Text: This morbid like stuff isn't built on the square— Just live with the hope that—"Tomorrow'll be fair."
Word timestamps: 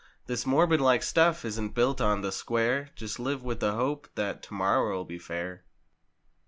This 0.25 0.47
morbid 0.47 0.81
like 0.81 1.03
stuff 1.03 1.45
isn't 1.45 1.75
built 1.75 2.01
on 2.01 2.21
the 2.21 2.31
square— 2.31 2.89
Just 2.95 3.19
live 3.19 3.43
with 3.43 3.59
the 3.59 3.73
hope 3.75 4.07
that—"Tomorrow'll 4.15 5.05
be 5.05 5.19
fair." 5.19 5.63